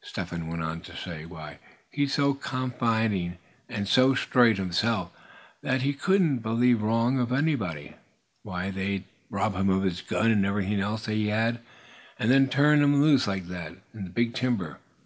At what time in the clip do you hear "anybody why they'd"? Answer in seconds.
7.30-9.04